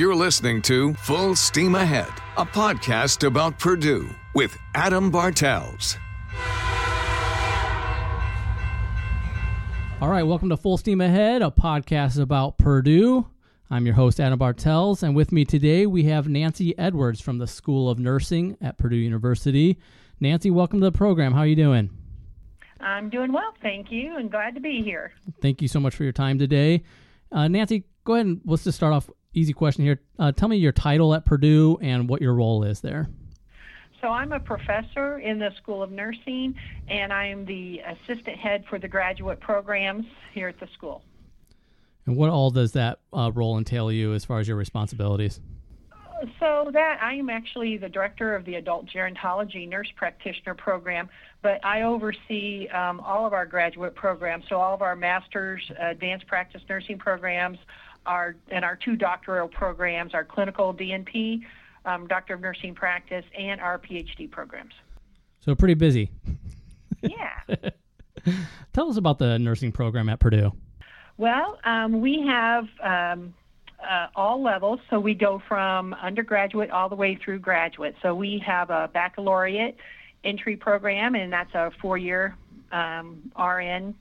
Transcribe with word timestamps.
You're 0.00 0.14
listening 0.14 0.62
to 0.62 0.94
Full 0.94 1.36
Steam 1.36 1.74
Ahead, 1.74 2.08
a 2.38 2.46
podcast 2.46 3.22
about 3.22 3.58
Purdue 3.58 4.08
with 4.34 4.56
Adam 4.74 5.10
Bartels. 5.10 5.98
All 10.00 10.08
right, 10.08 10.22
welcome 10.22 10.48
to 10.48 10.56
Full 10.56 10.78
Steam 10.78 11.02
Ahead, 11.02 11.42
a 11.42 11.50
podcast 11.50 12.18
about 12.18 12.56
Purdue. 12.56 13.26
I'm 13.68 13.84
your 13.84 13.94
host, 13.94 14.20
Adam 14.20 14.38
Bartels, 14.38 15.02
and 15.02 15.14
with 15.14 15.32
me 15.32 15.44
today 15.44 15.84
we 15.84 16.04
have 16.04 16.26
Nancy 16.26 16.74
Edwards 16.78 17.20
from 17.20 17.36
the 17.36 17.46
School 17.46 17.90
of 17.90 17.98
Nursing 17.98 18.56
at 18.62 18.78
Purdue 18.78 18.96
University. 18.96 19.76
Nancy, 20.18 20.50
welcome 20.50 20.80
to 20.80 20.84
the 20.84 20.96
program. 20.96 21.34
How 21.34 21.40
are 21.40 21.46
you 21.46 21.56
doing? 21.56 21.90
I'm 22.80 23.10
doing 23.10 23.34
well, 23.34 23.52
thank 23.60 23.92
you, 23.92 24.16
and 24.16 24.30
glad 24.30 24.54
to 24.54 24.62
be 24.62 24.80
here. 24.80 25.12
Thank 25.42 25.60
you 25.60 25.68
so 25.68 25.78
much 25.78 25.94
for 25.94 26.04
your 26.04 26.12
time 26.14 26.38
today. 26.38 26.84
Uh, 27.30 27.48
Nancy, 27.48 27.84
go 28.04 28.14
ahead 28.14 28.24
and 28.24 28.40
let's 28.46 28.64
just 28.64 28.76
start 28.76 28.94
off. 28.94 29.10
Easy 29.32 29.52
question 29.52 29.84
here. 29.84 30.00
Uh, 30.18 30.32
tell 30.32 30.48
me 30.48 30.56
your 30.56 30.72
title 30.72 31.14
at 31.14 31.24
Purdue 31.24 31.78
and 31.80 32.08
what 32.08 32.20
your 32.20 32.34
role 32.34 32.64
is 32.64 32.80
there. 32.80 33.08
So 34.00 34.08
I'm 34.08 34.32
a 34.32 34.40
professor 34.40 35.18
in 35.18 35.38
the 35.38 35.50
School 35.58 35.82
of 35.82 35.92
Nursing, 35.92 36.54
and 36.88 37.12
I'm 37.12 37.44
the 37.44 37.80
assistant 37.80 38.38
head 38.38 38.64
for 38.68 38.78
the 38.78 38.88
graduate 38.88 39.38
programs 39.40 40.06
here 40.32 40.48
at 40.48 40.58
the 40.58 40.66
school. 40.74 41.02
And 42.06 42.16
what 42.16 42.30
all 42.30 42.50
does 42.50 42.72
that 42.72 43.00
uh, 43.12 43.30
role 43.32 43.58
entail 43.58 43.92
you 43.92 44.14
as 44.14 44.24
far 44.24 44.40
as 44.40 44.48
your 44.48 44.56
responsibilities? 44.56 45.40
So 46.38 46.70
that 46.72 46.98
I 47.02 47.14
am 47.14 47.30
actually 47.30 47.76
the 47.76 47.88
director 47.88 48.34
of 48.34 48.44
the 48.44 48.56
adult 48.56 48.86
gerontology 48.86 49.68
nurse 49.68 49.90
practitioner 49.96 50.54
program, 50.54 51.08
but 51.40 51.64
I 51.64 51.82
oversee 51.82 52.68
um, 52.68 53.00
all 53.00 53.26
of 53.26 53.32
our 53.32 53.46
graduate 53.46 53.94
programs. 53.94 54.44
So 54.48 54.56
all 54.56 54.74
of 54.74 54.82
our 54.82 54.96
master's 54.96 55.62
advanced 55.78 56.26
practice 56.26 56.62
nursing 56.68 56.98
programs, 56.98 57.58
our 58.06 58.36
and 58.48 58.64
our 58.64 58.76
two 58.76 58.96
doctoral 58.96 59.48
programs, 59.48 60.14
our 60.14 60.24
clinical 60.24 60.74
DNP, 60.74 61.40
um, 61.84 62.06
Doctor 62.06 62.34
of 62.34 62.40
Nursing 62.40 62.74
Practice, 62.74 63.24
and 63.38 63.60
our 63.60 63.78
PhD 63.78 64.30
programs. 64.30 64.74
So 65.40 65.54
pretty 65.54 65.74
busy. 65.74 66.10
Yeah. 67.02 67.40
Tell 68.72 68.90
us 68.90 68.96
about 68.96 69.18
the 69.18 69.38
nursing 69.38 69.72
program 69.72 70.08
at 70.08 70.20
Purdue. 70.20 70.52
Well, 71.16 71.58
um, 71.64 72.00
we 72.00 72.24
have 72.26 72.66
um, 72.82 73.34
uh, 73.88 74.08
all 74.14 74.42
levels, 74.42 74.80
so 74.90 75.00
we 75.00 75.14
go 75.14 75.42
from 75.48 75.94
undergraduate 75.94 76.70
all 76.70 76.88
the 76.88 76.96
way 76.96 77.18
through 77.22 77.38
graduate. 77.38 77.94
So 78.02 78.14
we 78.14 78.42
have 78.46 78.70
a 78.70 78.88
baccalaureate 78.92 79.76
entry 80.24 80.56
program, 80.56 81.14
and 81.14 81.32
that's 81.32 81.54
a 81.54 81.70
four-year 81.80 82.36
um, 82.72 83.32
RN, 83.38 83.94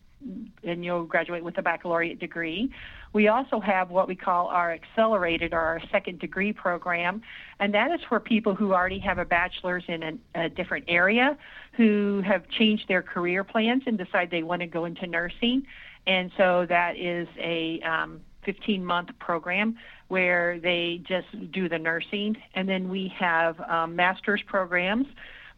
and 0.64 0.86
you'll 0.86 1.06
graduate 1.06 1.44
with 1.44 1.58
a 1.58 1.62
baccalaureate 1.62 2.20
degree. 2.20 2.70
We 3.12 3.28
also 3.28 3.60
have 3.60 3.90
what 3.90 4.08
we 4.08 4.16
call 4.16 4.48
our 4.48 4.72
accelerated 4.72 5.54
or 5.54 5.60
our 5.60 5.82
second 5.92 6.20
degree 6.20 6.54
program, 6.54 7.22
and 7.60 7.74
that 7.74 7.92
is 7.92 8.02
for 8.08 8.20
people 8.20 8.54
who 8.54 8.74
already 8.74 9.00
have 9.00 9.18
a 9.18 9.26
bachelor's 9.26 9.84
in 9.88 10.04
a, 10.04 10.46
a 10.46 10.50
different 10.50 10.86
area, 10.88 11.38
who 11.74 12.22
have 12.26 12.48
changed 12.50 12.88
their 12.88 13.02
career 13.02 13.44
plans 13.44 13.84
and 13.88 13.98
decide 13.98 14.30
they 14.30 14.44
want 14.44 14.62
to 14.62 14.68
go 14.68 14.86
into 14.86 15.08
nursing. 15.08 15.66
And 16.06 16.32
so 16.38 16.66
that 16.70 16.98
is 16.98 17.28
a 17.40 17.82
um, 17.82 18.22
15 18.46 18.86
month 18.86 19.10
program 19.20 19.78
where 20.08 20.60
they 20.60 21.02
just 21.08 21.52
do 21.52 21.70
the 21.70 21.78
nursing. 21.78 22.38
And 22.56 22.68
then 22.68 22.90
we 22.90 23.14
have 23.20 23.60
um, 23.62 23.96
master's 23.96 24.42
programs, 24.48 25.08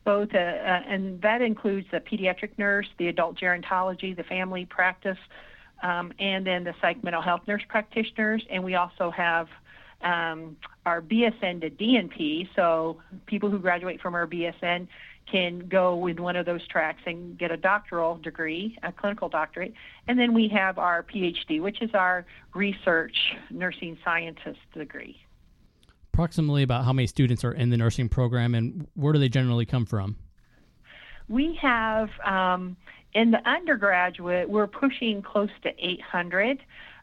both, 0.04 0.34
uh, 0.34 0.38
uh, 0.38 0.82
and 0.88 1.22
that 1.22 1.42
includes 1.42 1.88
the 1.92 2.00
pediatric 2.00 2.58
nurse, 2.58 2.88
the 2.98 3.08
adult 3.08 3.38
gerontology, 3.38 4.16
the 4.16 4.24
family 4.24 4.66
practice, 4.66 5.18
um, 5.82 6.14
and 6.20 6.46
then 6.46 6.64
the 6.64 6.74
psych 6.82 7.04
mental 7.04 7.22
health 7.22 7.42
nurse 7.48 7.64
practitioners. 7.68 8.46
And 8.50 8.64
we 8.64 8.76
also 8.76 9.12
have 9.12 9.48
um, 10.02 10.58
our 10.86 11.02
BSN 11.02 11.62
to 11.62 11.70
DNP. 11.70 12.50
So 12.56 13.02
people 13.26 13.50
who 13.50 13.60
graduate 13.60 14.02
from 14.02 14.16
our 14.16 14.28
BSN 14.28 14.88
can 15.32 15.60
go 15.68 15.96
with 15.96 16.20
one 16.20 16.36
of 16.36 16.46
those 16.46 16.66
tracks 16.68 17.02
and 17.06 17.38
get 17.38 17.52
a 17.52 17.58
doctoral 17.58 18.18
degree, 18.18 18.78
a 18.84 18.92
clinical 18.92 19.30
doctorate. 19.30 19.74
And 20.08 20.20
then 20.20 20.34
we 20.34 20.48
have 20.50 20.78
our 20.78 21.04
PhD, 21.04 21.62
which 21.62 21.82
is 21.82 21.92
our 21.94 22.26
research 22.54 23.16
nursing 23.50 23.98
scientist 24.04 24.60
degree. 24.74 25.18
Approximately 26.14 26.64
about 26.64 26.84
how 26.84 26.92
many 26.92 27.08
students 27.08 27.44
are 27.44 27.54
in 27.54 27.70
the 27.70 27.78
nursing 27.78 28.10
program 28.10 28.54
and 28.54 28.88
where 28.96 29.14
do 29.14 29.20
they 29.20 29.30
generally 29.30 29.66
come 29.66 29.86
from? 29.86 30.18
We 31.32 31.58
have, 31.62 32.10
um, 32.26 32.76
in 33.14 33.32
the 33.32 33.40
undergraduate, 33.50 34.50
we're 34.50 34.68
pushing 34.68 35.22
close 35.22 35.50
to 35.64 35.70
800 35.80 36.60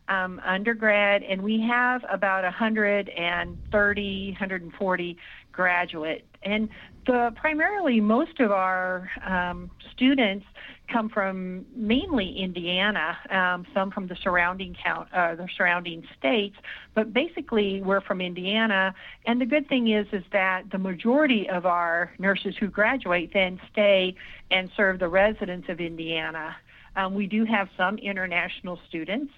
um, 0.08 0.40
undergrad, 0.44 1.22
and 1.22 1.42
we 1.42 1.60
have 1.68 2.02
about 2.10 2.44
130, 2.44 4.30
140 4.30 5.16
graduate. 5.52 6.26
And 6.42 6.68
the 7.06 7.32
primarily 7.36 8.00
most 8.00 8.38
of 8.40 8.52
our 8.52 9.10
um, 9.26 9.70
students 9.92 10.44
come 10.88 11.08
from 11.08 11.66
mainly 11.74 12.38
Indiana, 12.38 13.16
um, 13.30 13.66
some 13.74 13.90
from 13.90 14.06
the 14.06 14.16
surrounding 14.22 14.76
count, 14.82 15.08
uh, 15.12 15.34
the 15.34 15.46
surrounding 15.56 16.02
states, 16.18 16.56
but 16.94 17.12
basically 17.12 17.82
we're 17.82 18.00
from 18.00 18.20
Indiana. 18.20 18.94
And 19.26 19.40
the 19.40 19.46
good 19.46 19.68
thing 19.68 19.88
is, 19.88 20.06
is 20.12 20.24
that 20.32 20.64
the 20.70 20.78
majority 20.78 21.48
of 21.48 21.66
our 21.66 22.12
nurses 22.18 22.54
who 22.58 22.68
graduate 22.68 23.32
then 23.32 23.60
stay 23.70 24.14
and 24.50 24.70
serve 24.76 24.98
the 24.98 25.08
residents 25.08 25.68
of 25.68 25.80
Indiana. 25.80 26.56
Um, 26.96 27.14
we 27.14 27.26
do 27.26 27.44
have 27.44 27.68
some 27.76 27.98
international 27.98 28.78
students. 28.88 29.32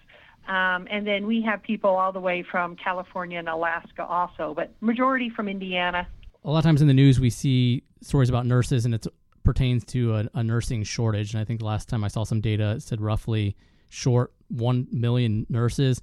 Um, 0.48 0.88
and 0.90 1.06
then 1.06 1.26
we 1.26 1.42
have 1.42 1.62
people 1.62 1.90
all 1.90 2.12
the 2.12 2.20
way 2.20 2.42
from 2.42 2.74
California 2.74 3.38
and 3.38 3.48
Alaska 3.48 4.04
also, 4.04 4.54
but 4.54 4.72
majority 4.80 5.30
from 5.30 5.48
Indiana. 5.48 6.08
A 6.44 6.50
lot 6.50 6.58
of 6.58 6.64
times 6.64 6.80
in 6.80 6.88
the 6.88 6.94
news, 6.94 7.20
we 7.20 7.28
see 7.28 7.82
stories 8.00 8.30
about 8.30 8.46
nurses, 8.46 8.86
and 8.86 8.94
it 8.94 9.06
pertains 9.50 9.84
to 9.84 10.14
a, 10.14 10.28
a 10.34 10.44
nursing 10.44 10.84
shortage. 10.84 11.34
And 11.34 11.40
I 11.40 11.44
think 11.44 11.58
the 11.58 11.66
last 11.66 11.88
time 11.88 12.04
I 12.04 12.08
saw 12.08 12.22
some 12.22 12.40
data, 12.40 12.74
it 12.76 12.82
said 12.82 13.00
roughly 13.00 13.56
short 13.88 14.32
1 14.46 14.86
million 14.92 15.44
nurses. 15.48 16.00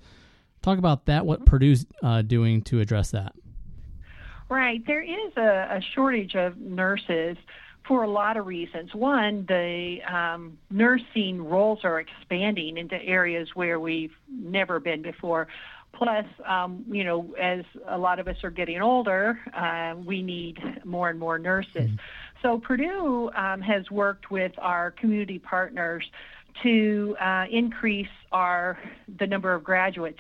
Talk 0.61 0.79
about 0.79 1.05
that, 1.05 1.25
what 1.25 1.45
Purdue's 1.45 1.85
uh, 2.03 2.23
doing 2.23 2.61
to 2.63 2.81
address 2.81 3.11
that. 3.11 3.33
Right. 4.49 4.85
There 4.85 5.01
is 5.01 5.31
a, 5.37 5.77
a 5.77 5.81
shortage 5.95 6.35
of 6.35 6.57
nurses 6.57 7.37
for 7.87 8.03
a 8.03 8.09
lot 8.09 8.35
of 8.35 8.47
reasons. 8.47 8.93
One, 8.93 9.45
the 9.47 9.99
um, 10.13 10.57
nursing 10.69 11.41
roles 11.41 11.85
are 11.85 12.01
expanding 12.01 12.75
into 12.75 13.01
areas 13.01 13.47
where 13.53 13.79
we've 13.79 14.11
never 14.29 14.81
been 14.81 15.01
before. 15.01 15.47
Plus, 15.93 16.25
um, 16.45 16.83
you 16.89 17.05
know, 17.05 17.33
as 17.39 17.63
a 17.87 17.97
lot 17.97 18.19
of 18.19 18.27
us 18.27 18.35
are 18.43 18.51
getting 18.51 18.81
older, 18.81 19.39
uh, 19.55 19.95
we 20.05 20.21
need 20.21 20.59
more 20.83 21.09
and 21.09 21.17
more 21.17 21.39
nurses. 21.39 21.89
Mm-hmm. 21.89 21.95
So 22.41 22.59
Purdue 22.59 23.31
um, 23.35 23.61
has 23.61 23.89
worked 23.89 24.29
with 24.29 24.51
our 24.57 24.91
community 24.91 25.39
partners 25.39 26.03
to 26.63 27.15
uh, 27.21 27.45
increase 27.51 28.07
our 28.31 28.79
the 29.19 29.27
number 29.27 29.53
of 29.53 29.63
graduates. 29.63 30.19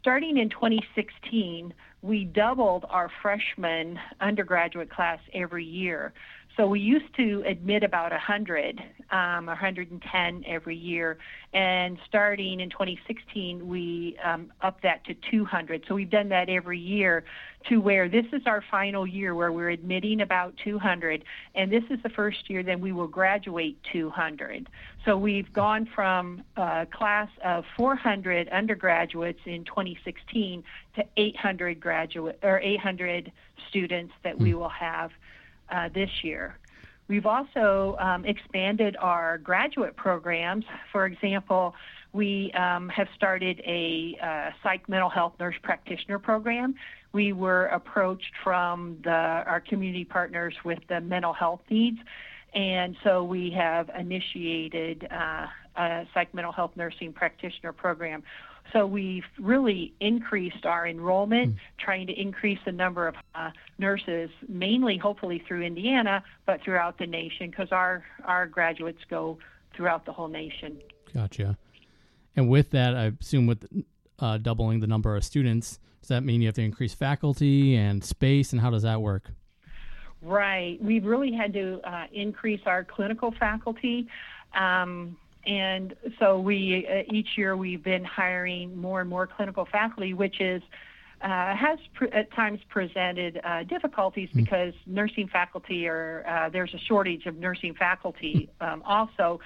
Starting 0.00 0.38
in 0.38 0.50
2016, 0.50 1.72
we 2.02 2.24
doubled 2.24 2.84
our 2.90 3.10
freshman 3.22 3.98
undergraduate 4.20 4.90
class 4.90 5.18
every 5.32 5.64
year. 5.64 6.12
So 6.56 6.68
we 6.68 6.78
used 6.78 7.12
to 7.16 7.42
admit 7.46 7.82
about 7.82 8.12
100, 8.12 8.80
um, 9.10 9.46
110 9.46 10.44
every 10.46 10.76
year, 10.76 11.18
and 11.52 11.98
starting 12.06 12.60
in 12.60 12.70
2016, 12.70 13.66
we 13.66 14.16
um, 14.22 14.52
upped 14.62 14.84
that 14.84 15.04
to 15.06 15.14
200. 15.32 15.84
So 15.88 15.96
we've 15.96 16.10
done 16.10 16.28
that 16.28 16.48
every 16.48 16.78
year 16.78 17.24
to 17.68 17.78
where 17.78 18.08
this 18.08 18.26
is 18.32 18.42
our 18.46 18.62
final 18.70 19.04
year 19.04 19.34
where 19.34 19.50
we're 19.50 19.70
admitting 19.70 20.20
about 20.20 20.54
200, 20.62 21.24
and 21.56 21.72
this 21.72 21.82
is 21.90 21.98
the 22.04 22.08
first 22.10 22.48
year 22.48 22.62
then 22.62 22.80
we 22.80 22.92
will 22.92 23.08
graduate 23.08 23.76
200. 23.92 24.68
So 25.04 25.16
we've 25.16 25.52
gone 25.52 25.88
from 25.92 26.44
a 26.56 26.86
class 26.92 27.30
of 27.44 27.64
400 27.76 28.48
undergraduates 28.50 29.40
in 29.44 29.64
2016 29.64 30.62
to 30.94 31.04
800 31.16 31.80
graduate 31.80 32.38
or 32.44 32.60
800 32.60 33.32
students 33.68 34.12
that 34.22 34.38
we 34.38 34.52
hmm. 34.52 34.58
will 34.58 34.68
have 34.68 35.10
uh, 35.70 35.88
this 35.94 36.10
year. 36.22 36.58
We've 37.06 37.26
also 37.26 37.96
um, 38.00 38.24
expanded 38.24 38.96
our 38.98 39.38
graduate 39.38 39.96
programs. 39.96 40.64
For 40.90 41.04
example, 41.04 41.74
we 42.12 42.50
um, 42.52 42.88
have 42.88 43.08
started 43.14 43.60
a 43.66 44.16
uh, 44.22 44.50
psych 44.62 44.88
mental 44.88 45.10
health 45.10 45.34
nurse 45.38 45.56
practitioner 45.62 46.18
program. 46.18 46.74
We 47.12 47.32
were 47.32 47.66
approached 47.66 48.32
from 48.42 48.98
the, 49.04 49.10
our 49.10 49.60
community 49.60 50.04
partners 50.04 50.54
with 50.64 50.78
the 50.88 51.00
mental 51.00 51.32
health 51.32 51.60
needs, 51.68 51.98
and 52.54 52.96
so 53.04 53.22
we 53.22 53.50
have 53.50 53.90
initiated 53.98 55.06
uh, 55.10 55.46
a 55.76 56.06
psych 56.14 56.32
mental 56.34 56.52
health 56.52 56.72
nursing 56.76 57.12
practitioner 57.12 57.72
program. 57.72 58.22
So 58.72 58.86
we've 58.86 59.24
really 59.38 59.94
increased 60.00 60.66
our 60.66 60.86
enrollment, 60.86 61.54
mm. 61.54 61.58
trying 61.78 62.06
to 62.08 62.12
increase 62.12 62.58
the 62.64 62.72
number 62.72 63.06
of 63.06 63.14
uh, 63.34 63.50
nurses, 63.78 64.30
mainly 64.48 64.96
hopefully 64.96 65.42
through 65.46 65.62
Indiana, 65.62 66.24
but 66.46 66.60
throughout 66.62 66.98
the 66.98 67.06
nation, 67.06 67.50
because 67.50 67.70
our, 67.70 68.04
our 68.24 68.46
graduates 68.46 69.00
go 69.08 69.38
throughout 69.76 70.04
the 70.06 70.12
whole 70.12 70.28
nation. 70.28 70.80
Gotcha. 71.12 71.56
And 72.34 72.48
with 72.48 72.70
that, 72.70 72.96
I 72.96 73.12
assume 73.20 73.46
with 73.46 73.64
uh, 74.18 74.38
doubling 74.38 74.80
the 74.80 74.88
number 74.88 75.14
of 75.14 75.24
students, 75.24 75.78
does 76.00 76.08
that 76.08 76.22
mean 76.22 76.42
you 76.42 76.48
have 76.48 76.56
to 76.56 76.62
increase 76.62 76.94
faculty 76.94 77.76
and 77.76 78.02
space, 78.02 78.52
and 78.52 78.60
how 78.60 78.70
does 78.70 78.82
that 78.82 79.00
work? 79.00 79.30
Right. 80.20 80.82
We've 80.82 81.04
really 81.04 81.32
had 81.32 81.52
to 81.52 81.80
uh, 81.84 82.06
increase 82.12 82.60
our 82.66 82.82
clinical 82.82 83.32
faculty. 83.38 84.08
Um, 84.54 85.16
and 85.46 85.94
so 86.18 86.38
we 86.38 86.86
uh, 86.90 87.12
each 87.12 87.36
year 87.36 87.56
we've 87.56 87.82
been 87.82 88.04
hiring 88.04 88.76
more 88.76 89.00
and 89.00 89.10
more 89.10 89.26
clinical 89.26 89.66
faculty, 89.70 90.14
which 90.14 90.40
is 90.40 90.62
uh, 91.22 91.54
has 91.56 91.78
pr- 91.94 92.12
at 92.12 92.32
times 92.32 92.60
presented 92.68 93.40
uh, 93.44 93.62
difficulties 93.64 94.28
mm-hmm. 94.30 94.40
because 94.40 94.74
nursing 94.86 95.28
faculty 95.28 95.86
are 95.86 96.24
uh, 96.26 96.48
there's 96.48 96.74
a 96.74 96.78
shortage 96.78 97.26
of 97.26 97.36
nursing 97.36 97.74
faculty 97.74 98.48
um, 98.60 98.82
also. 98.84 99.40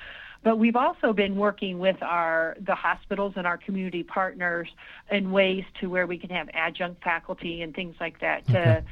But 0.44 0.56
we've 0.56 0.76
also 0.76 1.12
been 1.12 1.34
working 1.34 1.80
with 1.80 2.00
our 2.00 2.56
the 2.60 2.74
hospitals 2.74 3.34
and 3.36 3.46
our 3.46 3.58
community 3.58 4.04
partners 4.04 4.68
in 5.10 5.32
ways 5.32 5.64
to 5.80 5.88
where 5.88 6.06
we 6.06 6.16
can 6.16 6.30
have 6.30 6.48
adjunct 6.54 7.02
faculty 7.02 7.62
and 7.62 7.74
things 7.74 7.96
like 8.00 8.20
that 8.20 8.46
to 8.48 8.60
okay 8.60 8.84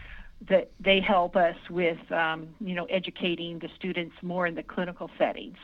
that 0.48 0.70
they 0.80 1.00
help 1.00 1.36
us 1.36 1.56
with, 1.70 1.98
um, 2.12 2.48
you 2.60 2.74
know, 2.74 2.84
educating 2.86 3.58
the 3.58 3.68
students 3.76 4.14
more 4.22 4.46
in 4.46 4.54
the 4.54 4.62
clinical 4.62 5.10
settings. 5.18 5.56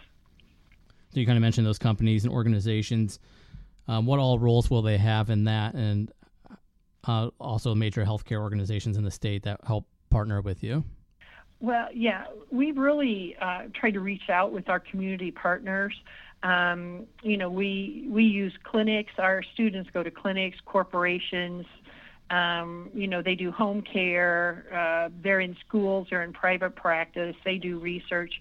So 1.12 1.20
you 1.20 1.26
kind 1.26 1.36
of 1.36 1.42
mentioned 1.42 1.66
those 1.66 1.78
companies 1.78 2.24
and 2.24 2.32
organizations. 2.32 3.18
Um, 3.88 4.06
what 4.06 4.18
all 4.18 4.38
roles 4.38 4.70
will 4.70 4.82
they 4.82 4.96
have 4.96 5.28
in 5.30 5.44
that, 5.44 5.74
and 5.74 6.10
uh, 7.06 7.30
also 7.38 7.74
major 7.74 8.04
healthcare 8.04 8.40
organizations 8.40 8.96
in 8.96 9.04
the 9.04 9.10
state 9.10 9.42
that 9.42 9.60
help 9.66 9.86
partner 10.08 10.40
with 10.40 10.62
you? 10.62 10.84
Well, 11.60 11.88
yeah, 11.92 12.24
we've 12.50 12.76
really 12.76 13.36
uh, 13.40 13.64
tried 13.74 13.92
to 13.92 14.00
reach 14.00 14.30
out 14.30 14.52
with 14.52 14.68
our 14.68 14.80
community 14.80 15.30
partners. 15.30 15.94
Um, 16.42 17.06
you 17.22 17.36
know, 17.36 17.50
we 17.50 18.06
we 18.08 18.24
use 18.24 18.52
clinics. 18.64 19.12
Our 19.18 19.42
students 19.54 19.90
go 19.92 20.02
to 20.02 20.10
clinics, 20.10 20.58
corporations, 20.64 21.66
um, 22.32 22.88
you 22.94 23.06
know, 23.06 23.20
they 23.20 23.34
do 23.34 23.52
home 23.52 23.82
care. 23.82 24.64
Uh, 24.72 25.10
they're 25.22 25.40
in 25.40 25.54
schools 25.66 26.08
or 26.10 26.22
in 26.22 26.32
private 26.32 26.74
practice. 26.74 27.36
They 27.44 27.58
do 27.58 27.78
research. 27.78 28.32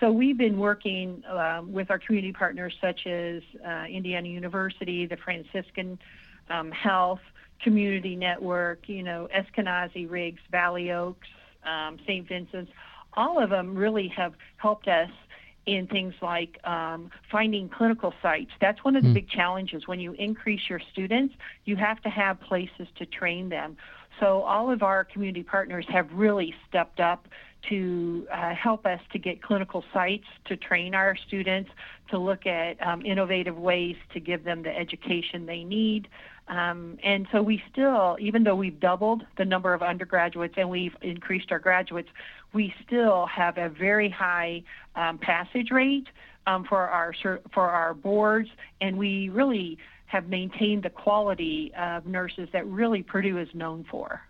So 0.00 0.10
we've 0.10 0.38
been 0.38 0.58
working 0.58 1.22
um, 1.28 1.72
with 1.72 1.90
our 1.90 1.98
community 1.98 2.32
partners 2.32 2.72
such 2.80 3.06
as 3.06 3.42
uh, 3.66 3.84
Indiana 3.84 4.28
University, 4.28 5.06
the 5.06 5.18
Franciscan 5.18 5.98
um, 6.48 6.70
Health 6.70 7.20
Community 7.62 8.16
Network, 8.16 8.88
you 8.88 9.02
know, 9.02 9.28
Eskenazi 9.36 10.10
Riggs, 10.10 10.40
Valley 10.50 10.90
Oaks, 10.90 11.28
um, 11.64 11.98
St. 12.06 12.26
Vincent's. 12.26 12.72
All 13.12 13.42
of 13.42 13.50
them 13.50 13.74
really 13.74 14.08
have 14.08 14.32
helped 14.56 14.88
us 14.88 15.10
in 15.66 15.86
things 15.86 16.14
like 16.22 16.58
um, 16.64 17.10
finding 17.30 17.68
clinical 17.68 18.14
sites. 18.22 18.50
That's 18.60 18.82
one 18.82 18.96
of 18.96 19.02
the 19.02 19.10
mm. 19.10 19.14
big 19.14 19.28
challenges. 19.28 19.86
When 19.86 20.00
you 20.00 20.12
increase 20.12 20.62
your 20.70 20.80
students, 20.92 21.34
you 21.66 21.76
have 21.76 22.00
to 22.02 22.08
have 22.08 22.40
places 22.40 22.88
to 22.96 23.04
train 23.04 23.50
them. 23.50 23.76
So 24.18 24.42
all 24.42 24.70
of 24.70 24.82
our 24.82 25.04
community 25.04 25.42
partners 25.42 25.84
have 25.88 26.10
really 26.12 26.54
stepped 26.68 27.00
up 27.00 27.28
to 27.68 28.26
uh, 28.32 28.54
help 28.54 28.86
us 28.86 29.00
to 29.12 29.18
get 29.18 29.42
clinical 29.42 29.84
sites 29.92 30.24
to 30.46 30.56
train 30.56 30.94
our 30.94 31.16
students, 31.26 31.70
to 32.10 32.18
look 32.18 32.46
at 32.46 32.80
um, 32.86 33.04
innovative 33.04 33.56
ways 33.56 33.96
to 34.12 34.20
give 34.20 34.44
them 34.44 34.62
the 34.62 34.76
education 34.76 35.46
they 35.46 35.64
need. 35.64 36.08
Um, 36.48 36.98
and 37.04 37.28
so 37.30 37.42
we 37.42 37.62
still, 37.70 38.16
even 38.20 38.42
though 38.42 38.56
we've 38.56 38.80
doubled 38.80 39.22
the 39.38 39.44
number 39.44 39.72
of 39.72 39.82
undergraduates 39.82 40.54
and 40.56 40.68
we've 40.68 40.96
increased 41.00 41.52
our 41.52 41.60
graduates, 41.60 42.08
we 42.52 42.74
still 42.84 43.26
have 43.26 43.56
a 43.56 43.68
very 43.68 44.10
high 44.10 44.62
um, 44.96 45.18
passage 45.18 45.70
rate 45.70 46.08
um, 46.46 46.64
for 46.64 46.88
our 46.88 47.14
for 47.52 47.68
our 47.68 47.94
boards, 47.94 48.48
and 48.80 48.96
we 48.96 49.28
really 49.28 49.78
have 50.06 50.28
maintained 50.28 50.82
the 50.82 50.90
quality 50.90 51.72
of 51.78 52.06
nurses 52.06 52.48
that 52.52 52.66
really 52.66 53.02
Purdue 53.02 53.38
is 53.38 53.48
known 53.54 53.84
for. 53.88 54.20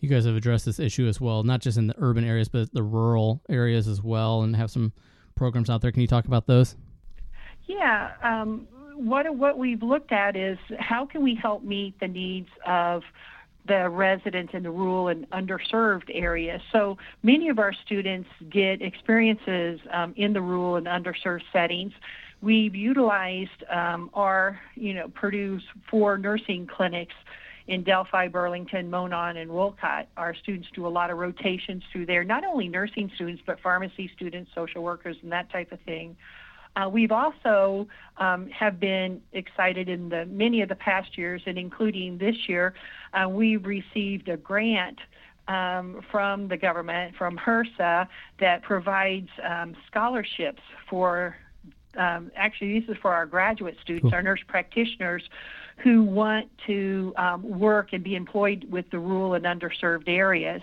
You 0.00 0.08
guys 0.08 0.24
have 0.26 0.36
addressed 0.36 0.66
this 0.66 0.78
issue 0.78 1.06
as 1.08 1.20
well, 1.20 1.42
not 1.42 1.60
just 1.60 1.78
in 1.78 1.86
the 1.86 1.94
urban 1.98 2.24
areas, 2.24 2.48
but 2.48 2.72
the 2.72 2.82
rural 2.82 3.40
areas 3.48 3.88
as 3.88 4.02
well, 4.02 4.42
and 4.42 4.54
have 4.54 4.70
some 4.70 4.92
programs 5.34 5.70
out 5.70 5.80
there. 5.80 5.92
Can 5.92 6.02
you 6.02 6.06
talk 6.06 6.26
about 6.26 6.46
those? 6.46 6.76
Yeah, 7.66 8.12
um, 8.22 8.68
what 8.94 9.34
what 9.36 9.58
we've 9.58 9.82
looked 9.82 10.12
at 10.12 10.36
is 10.36 10.58
how 10.78 11.06
can 11.06 11.22
we 11.22 11.34
help 11.34 11.62
meet 11.62 11.98
the 12.00 12.08
needs 12.08 12.48
of 12.66 13.02
the 13.66 13.88
residents 13.88 14.54
in 14.54 14.62
the 14.62 14.70
rural 14.70 15.08
and 15.08 15.28
underserved 15.30 16.10
areas. 16.12 16.60
So 16.72 16.98
many 17.22 17.48
of 17.48 17.58
our 17.58 17.72
students 17.84 18.28
get 18.50 18.80
experiences 18.80 19.80
um, 19.92 20.14
in 20.16 20.32
the 20.32 20.40
rural 20.40 20.76
and 20.76 20.86
underserved 20.86 21.42
settings. 21.52 21.92
We've 22.42 22.74
utilized 22.74 23.64
um, 23.70 24.10
our, 24.14 24.60
you 24.74 24.94
know, 24.94 25.08
Purdue's 25.08 25.62
four 25.90 26.18
nursing 26.18 26.66
clinics 26.66 27.14
in 27.68 27.82
Delphi, 27.82 28.28
Burlington, 28.28 28.90
Monon, 28.90 29.36
and 29.36 29.50
Wolcott. 29.50 30.08
Our 30.16 30.34
students 30.34 30.68
do 30.74 30.86
a 30.86 30.88
lot 30.88 31.10
of 31.10 31.18
rotations 31.18 31.82
through 31.92 32.06
there, 32.06 32.22
not 32.22 32.44
only 32.44 32.68
nursing 32.68 33.10
students, 33.14 33.42
but 33.44 33.60
pharmacy 33.60 34.10
students, 34.14 34.50
social 34.54 34.82
workers, 34.82 35.16
and 35.22 35.32
that 35.32 35.50
type 35.50 35.72
of 35.72 35.80
thing. 35.80 36.16
Uh, 36.76 36.88
we've 36.88 37.10
also 37.10 37.88
um, 38.18 38.48
have 38.50 38.78
been 38.78 39.20
excited 39.32 39.88
in 39.88 40.10
the 40.10 40.26
many 40.26 40.60
of 40.60 40.68
the 40.68 40.74
past 40.74 41.16
years, 41.16 41.42
and 41.46 41.56
including 41.58 42.18
this 42.18 42.36
year, 42.48 42.74
uh, 43.14 43.28
we 43.28 43.56
received 43.56 44.28
a 44.28 44.36
grant 44.36 44.98
um, 45.48 46.02
from 46.10 46.48
the 46.48 46.56
government, 46.56 47.16
from 47.16 47.38
HRSA, 47.38 48.06
that 48.40 48.62
provides 48.62 49.28
um, 49.42 49.74
scholarships 49.90 50.62
for. 50.88 51.36
Um, 51.96 52.30
actually, 52.36 52.80
this 52.80 52.88
is 52.88 52.96
for 53.00 53.12
our 53.12 53.26
graduate 53.26 53.76
students, 53.82 54.04
cool. 54.04 54.14
our 54.14 54.22
nurse 54.22 54.40
practitioners, 54.46 55.22
who 55.78 56.02
want 56.02 56.48
to 56.66 57.12
um, 57.16 57.58
work 57.58 57.92
and 57.92 58.02
be 58.02 58.14
employed 58.14 58.66
with 58.70 58.88
the 58.90 58.98
rural 58.98 59.34
and 59.34 59.44
underserved 59.44 60.08
areas. 60.08 60.62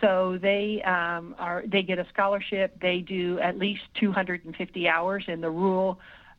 So 0.00 0.38
they 0.40 0.82
um, 0.82 1.34
are 1.38 1.64
they 1.66 1.82
get 1.82 1.98
a 1.98 2.06
scholarship. 2.12 2.78
They 2.80 3.00
do 3.00 3.38
at 3.40 3.58
least 3.58 3.82
250 3.98 4.88
hours 4.88 5.24
in 5.26 5.40
the 5.40 5.50
rural 5.50 5.98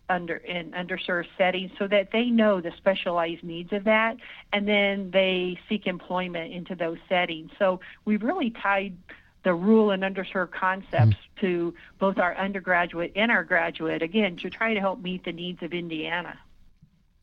under 0.09 0.37
in 0.37 0.71
underserved 0.71 1.27
settings 1.37 1.71
so 1.77 1.87
that 1.87 2.09
they 2.11 2.25
know 2.25 2.61
the 2.61 2.71
specialized 2.77 3.43
needs 3.43 3.73
of 3.73 3.83
that 3.83 4.15
and 4.53 4.67
then 4.67 5.09
they 5.11 5.59
seek 5.67 5.85
employment 5.85 6.53
into 6.53 6.75
those 6.75 6.97
settings. 7.09 7.51
So 7.59 7.81
we've 8.05 8.23
really 8.23 8.51
tied 8.51 8.95
the 9.43 9.53
rural 9.53 9.91
and 9.91 10.03
underserved 10.03 10.51
concepts 10.51 11.15
mm-hmm. 11.15 11.45
to 11.45 11.73
both 11.99 12.17
our 12.17 12.35
undergraduate 12.37 13.11
and 13.15 13.31
our 13.31 13.43
graduate 13.43 14.01
again 14.01 14.35
to 14.37 14.49
try 14.49 14.73
to 14.73 14.79
help 14.79 14.99
meet 14.99 15.23
the 15.23 15.31
needs 15.31 15.61
of 15.63 15.73
Indiana. 15.73 16.37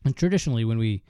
And 0.03 0.15
traditionally 0.15 0.65
when 0.65 0.77
we 0.77 1.03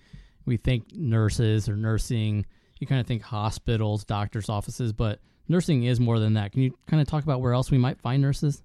we 0.46 0.58
think 0.58 0.94
nurses 0.94 1.68
or 1.68 1.76
nursing 1.76 2.46
you 2.80 2.88
kind 2.88 3.00
of 3.00 3.08
think 3.08 3.22
hospitals, 3.22 4.04
doctors' 4.04 4.50
offices, 4.50 4.94
but 4.94 5.20
nursing 5.48 5.84
is 5.84 6.00
more 6.00 6.20
than 6.20 6.34
that. 6.34 6.52
Can 6.52 6.62
you 6.62 6.78
kind 6.88 7.02
of 7.02 7.08
talk 7.08 7.24
about 7.24 7.42
where 7.42 7.54
else 7.54 7.72
we 7.72 7.78
might 7.78 8.00
find 8.02 8.22
nurses? 8.22 8.62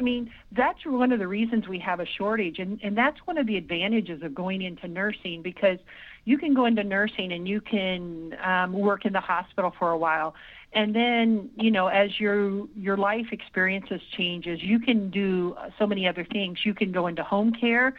I 0.00 0.02
mean, 0.02 0.30
that's 0.52 0.78
one 0.86 1.12
of 1.12 1.18
the 1.18 1.28
reasons 1.28 1.68
we 1.68 1.78
have 1.80 2.00
a 2.00 2.06
shortage. 2.16 2.58
And, 2.58 2.80
and 2.82 2.96
that's 2.96 3.18
one 3.26 3.36
of 3.36 3.46
the 3.46 3.58
advantages 3.58 4.22
of 4.22 4.34
going 4.34 4.62
into 4.62 4.88
nursing 4.88 5.42
because 5.42 5.78
you 6.24 6.38
can 6.38 6.54
go 6.54 6.64
into 6.64 6.82
nursing 6.82 7.32
and 7.32 7.46
you 7.46 7.60
can 7.60 8.34
um, 8.42 8.72
work 8.72 9.04
in 9.04 9.12
the 9.12 9.20
hospital 9.20 9.74
for 9.78 9.90
a 9.90 9.98
while. 9.98 10.34
And 10.72 10.94
then, 10.94 11.50
you 11.56 11.70
know, 11.70 11.88
as 11.88 12.18
your 12.18 12.66
your 12.74 12.96
life 12.96 13.26
experiences 13.30 14.00
changes, 14.16 14.62
you 14.62 14.78
can 14.78 15.10
do 15.10 15.54
so 15.78 15.86
many 15.86 16.08
other 16.08 16.24
things. 16.24 16.60
You 16.64 16.72
can 16.72 16.92
go 16.92 17.06
into 17.06 17.22
home 17.22 17.52
care. 17.52 17.92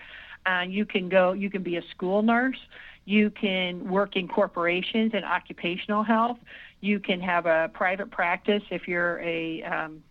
Uh, 0.47 0.63
you 0.67 0.85
can 0.85 1.07
go. 1.07 1.33
You 1.33 1.51
can 1.51 1.61
be 1.61 1.77
a 1.77 1.83
school 1.91 2.23
nurse. 2.23 2.57
You 3.05 3.29
can 3.29 3.87
work 3.87 4.15
in 4.15 4.27
corporations 4.27 5.11
and 5.13 5.23
occupational 5.23 6.01
health. 6.01 6.37
You 6.79 6.99
can 6.99 7.21
have 7.21 7.45
a 7.45 7.69
private 7.73 8.09
practice 8.09 8.63
if 8.71 8.87
you're 8.87 9.19
a, 9.19 9.61
um, 9.63 10.01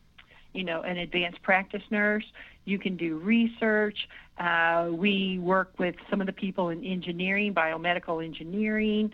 you 0.53 0.65
know, 0.65 0.83
an 0.83 0.99
advanced 0.99 1.43
practice 1.43 1.83
nurse. 1.91 2.25
You 2.65 2.79
can 2.79 2.97
do 2.97 3.19
research. 3.19 4.09
Uh, 4.39 4.89
we 4.91 5.39
work 5.39 5.73
with 5.79 5.95
some 6.09 6.21
of 6.21 6.27
the 6.27 6.33
people 6.33 6.71
in 6.71 6.85
engineering, 6.85 7.55
biomedical 7.55 8.25
engineering. 8.25 9.13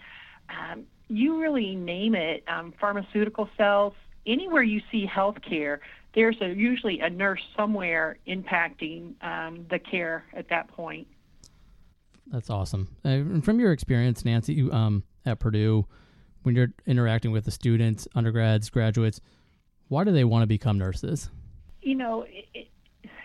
Um, 0.49 0.85
you 1.09 1.41
really 1.41 1.75
name 1.75 2.15
it, 2.15 2.45
um, 2.49 2.75
pharmaceutical 2.81 3.49
cells, 3.57 3.95
anywhere 4.27 4.63
you 4.63 4.81
see 4.91 5.07
healthcare, 5.07 5.79
there's 6.15 6.37
a, 6.41 6.49
usually 6.49 7.01
a 7.01 7.11
nurse 7.11 7.43
somewhere 7.57 8.17
impacting 8.27 9.23
um, 9.23 9.67
the 9.71 9.79
care 9.79 10.25
at 10.33 10.49
that 10.49 10.69
point. 10.69 11.07
That's 12.29 12.51
awesome. 12.51 12.97
Uh, 13.05 13.41
from 13.43 13.61
your 13.61 13.73
experience, 13.73 14.25
Nancy, 14.25 14.55
you, 14.55 14.73
um, 14.73 15.05
at 15.25 15.39
Purdue, 15.39 15.87
when 16.43 16.57
you're 16.57 16.73
interacting 16.87 17.31
with 17.33 17.45
the 17.45 17.51
students, 17.51 18.09
undergrads, 18.15 18.71
graduates, 18.71 19.21
why 19.89 20.05
do 20.05 20.13
they 20.13 20.25
want 20.25 20.43
to 20.43 20.47
become 20.47 20.79
nurses? 20.79 21.31
You 21.83 21.95
know, 21.95 22.27
it, 22.29 22.69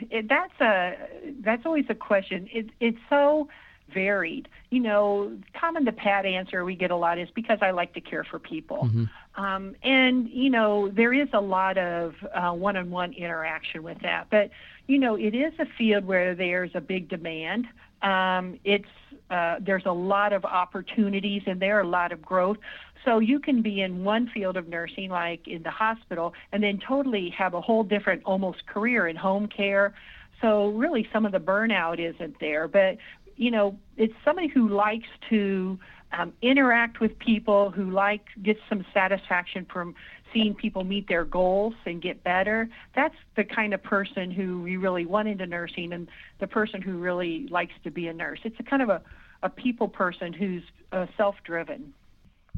it, 0.10 0.28
that's 0.28 0.60
a 0.62 0.96
that's 1.42 1.66
always 1.66 1.86
a 1.90 1.96
question. 1.96 2.50
It, 2.52 2.70
it's 2.80 3.00
so 3.10 3.48
varied. 3.94 4.48
You 4.70 4.80
know, 4.80 5.38
common 5.60 5.84
to 5.86 5.92
pat 5.92 6.26
answer 6.26 6.64
we 6.64 6.76
get 6.76 6.92
a 6.92 6.96
lot 6.96 7.20
is 7.20 7.30
because 7.32 7.60
I 7.62 7.72
like 7.72 7.94
to 7.96 8.02
care 8.02 8.24
for 8.24 8.40
people. 8.40 8.84
Mm-hmm. 8.86 9.44
Um, 9.44 9.76
and, 9.84 10.30
you 10.30 10.50
know, 10.50 10.90
there 10.90 11.14
is 11.14 11.28
a 11.34 11.42
lot 11.42 11.78
of 11.78 12.16
one 12.58 12.78
on 12.78 12.90
one 12.90 13.14
interaction 13.14 13.84
with 13.84 14.00
that. 14.02 14.28
But, 14.30 14.52
you 14.88 14.98
know, 14.98 15.16
it 15.16 15.36
is 15.36 15.54
a 15.60 15.66
field 15.78 16.06
where 16.06 16.36
there's 16.36 16.72
a 16.74 16.82
big 16.82 17.10
demand 17.10 17.68
Um, 18.02 18.60
it's 18.64 18.86
uh, 19.30 19.58
there's 19.62 19.86
a 19.86 19.92
lot 19.92 20.34
of 20.34 20.44
opportunities 20.44 21.44
and 21.46 21.62
there, 21.62 21.78
are 21.78 21.82
a 21.82 21.88
lot 21.88 22.12
of 22.12 22.22
growth. 22.22 22.58
So 23.06 23.20
you 23.20 23.40
can 23.40 23.62
be 23.62 23.82
in 23.82 24.04
one 24.04 24.30
field 24.34 24.58
of 24.58 24.68
nursing, 24.68 25.10
like 25.10 25.48
in 25.48 25.64
the 25.64 25.72
hospital, 25.72 26.34
and 26.52 26.62
then 26.64 26.80
totally 26.88 27.30
have 27.38 27.54
a 27.54 27.62
whole 27.62 27.84
different 27.84 28.24
almost 28.26 28.66
career 28.68 29.08
in 29.08 29.16
home 29.16 29.48
care. 29.48 29.94
So 30.42 30.70
really, 30.70 31.08
some 31.12 31.26
of 31.26 31.32
the 31.32 31.40
burnout 31.40 32.00
isn't 32.00 32.40
there, 32.40 32.68
but 32.68 32.98
you 33.36 33.50
know, 33.50 33.78
it's 33.98 34.14
somebody 34.24 34.48
who 34.48 34.70
likes 34.70 35.08
to 35.30 35.80
um, 36.12 36.34
interact 36.42 37.00
with 37.00 37.18
people, 37.20 37.72
who 37.72 37.90
like 37.90 38.26
gets 38.44 38.60
some 38.70 38.86
satisfaction 38.94 39.66
from 39.72 39.96
seeing 40.34 40.54
people 40.54 40.84
meet 40.84 41.08
their 41.08 41.26
goals 41.26 41.74
and 41.86 42.02
get 42.02 42.24
better. 42.24 42.70
That's 42.96 43.16
the 43.36 43.44
kind 43.44 43.74
of 43.74 43.84
person 43.84 44.32
who 44.32 44.62
we 44.62 44.78
really 44.78 45.06
want 45.06 45.28
into 45.28 45.46
nursing, 45.46 45.94
and 45.94 46.08
the 46.40 46.48
person 46.48 46.82
who 46.82 46.98
really 46.98 47.48
likes 47.50 47.74
to 47.84 47.92
be 47.92 48.08
a 48.08 48.14
nurse. 48.14 48.40
It's 48.44 48.60
a 48.60 48.64
kind 48.64 48.82
of 48.82 48.90
a, 48.90 49.02
a 49.44 49.50
people 49.50 49.88
person 49.88 50.34
who's 50.34 50.64
uh, 50.92 51.08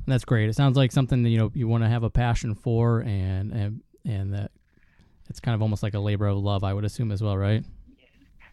self-driven. 0.05 0.13
That's 0.13 0.25
great. 0.25 0.49
It 0.49 0.55
sounds 0.55 0.77
like 0.77 0.91
something 0.91 1.23
that 1.23 1.29
you 1.29 1.37
know 1.37 1.51
you 1.53 1.67
want 1.67 1.83
to 1.83 1.89
have 1.89 2.03
a 2.03 2.09
passion 2.09 2.55
for, 2.55 2.99
and 3.01 3.51
and 3.51 3.81
and 4.05 4.33
that 4.33 4.51
it's 5.29 5.39
kind 5.39 5.55
of 5.55 5.61
almost 5.61 5.83
like 5.83 5.93
a 5.93 5.99
labor 5.99 6.27
of 6.27 6.37
love, 6.37 6.63
I 6.63 6.73
would 6.73 6.85
assume 6.85 7.11
as 7.11 7.21
well, 7.21 7.37
right? 7.37 7.63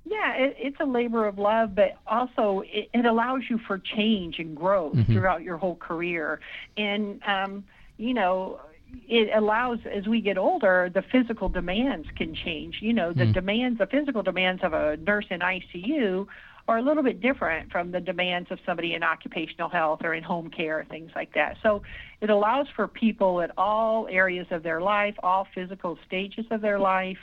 Yeah, 0.04 0.34
it, 0.34 0.56
it's 0.58 0.76
a 0.80 0.84
labor 0.84 1.26
of 1.26 1.38
love, 1.38 1.74
but 1.74 1.98
also 2.06 2.62
it, 2.66 2.88
it 2.94 3.04
allows 3.04 3.42
you 3.48 3.58
for 3.66 3.78
change 3.78 4.38
and 4.38 4.56
growth 4.56 4.94
mm-hmm. 4.94 5.12
throughout 5.12 5.42
your 5.42 5.56
whole 5.56 5.76
career. 5.76 6.40
And, 6.76 7.20
um, 7.26 7.64
you 7.96 8.14
know, 8.14 8.60
it 9.08 9.30
allows, 9.36 9.78
as 9.92 10.06
we 10.08 10.20
get 10.20 10.38
older, 10.38 10.90
the 10.92 11.02
physical 11.12 11.48
demands 11.48 12.08
can 12.16 12.34
change. 12.34 12.78
You 12.80 12.92
know, 12.92 13.12
the 13.12 13.24
mm 13.24 13.34
demands, 13.34 13.78
the 13.78 13.86
physical 13.86 14.22
demands 14.22 14.62
of 14.64 14.72
a 14.72 14.96
nurse 14.96 15.26
in 15.30 15.40
ICU 15.40 16.26
are 16.70 16.78
a 16.78 16.82
little 16.82 17.02
bit 17.02 17.20
different 17.20 17.72
from 17.72 17.90
the 17.90 18.00
demands 18.00 18.48
of 18.52 18.60
somebody 18.64 18.94
in 18.94 19.02
occupational 19.02 19.68
health 19.68 20.02
or 20.04 20.14
in 20.14 20.22
home 20.22 20.48
care, 20.48 20.86
things 20.88 21.10
like 21.16 21.34
that. 21.34 21.56
So 21.64 21.82
it 22.20 22.30
allows 22.30 22.68
for 22.76 22.86
people 22.86 23.40
at 23.40 23.50
all 23.58 24.06
areas 24.08 24.46
of 24.52 24.62
their 24.62 24.80
life, 24.80 25.16
all 25.20 25.48
physical 25.52 25.98
stages 26.06 26.46
of 26.52 26.60
their 26.60 26.78
life, 26.78 27.18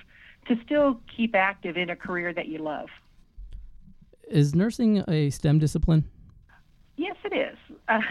to 0.50 0.56
still 0.66 1.00
keep 1.16 1.34
active 1.34 1.77
in 1.77 1.89
a 1.89 1.96
career 1.96 2.34
that 2.34 2.50
you 2.50 2.58
love. 2.58 2.89
Is 4.27 4.54
nursing 4.54 5.01
a 5.08 5.30
STEM 5.30 5.60
discipline? 5.60 6.04
Yes, 6.98 7.16
it 7.24 7.34
is. 7.34 7.58
Uh, 7.89 8.01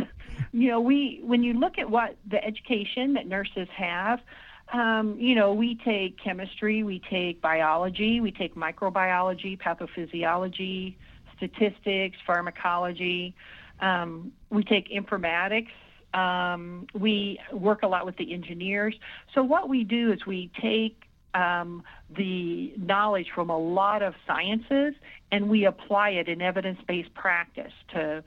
you 0.53 0.71
know, 0.71 0.81
we 0.81 1.21
when 1.23 1.43
you 1.43 1.53
look 1.53 1.77
at 1.77 1.91
what 1.91 2.17
the 2.27 2.43
education 2.43 3.13
that 3.13 3.27
nurses 3.27 3.69
have, 3.77 4.21
um, 4.73 5.21
you 5.21 5.35
know, 5.35 5.53
we 5.53 5.75
take 5.85 6.19
chemistry, 6.19 6.83
we 6.83 7.03
take 7.11 7.43
biology, 7.43 8.23
we 8.23 8.31
take 8.31 8.55
microbiology, 8.55 9.61
pathophysiology, 9.61 10.95
statistics, 11.37 12.17
pharmacology. 12.27 13.35
Um, 13.81 14.33
we 14.51 14.65
take 14.65 14.91
informatics. 14.91 15.69
Um, 16.15 16.87
we 16.95 17.39
work 17.53 17.83
a 17.83 17.87
lot 17.87 18.07
with 18.07 18.17
the 18.17 18.33
engineers. 18.33 18.95
So 19.35 19.43
what 19.43 19.69
we 19.69 19.85
do 19.85 20.13
is 20.13 20.25
we 20.27 20.51
take 20.61 21.03
um, 21.35 21.83
the 22.17 22.73
knowledge 22.79 23.29
from 23.35 23.51
a 23.51 23.59
lot 23.59 24.03
of 24.03 24.15
sciences 24.27 24.95
and 25.31 25.49
we 25.51 25.67
apply 25.67 26.11
it 26.11 26.29
in 26.29 26.41
evidence-based 26.41 27.13
practice 27.15 27.73
to 27.93 28.25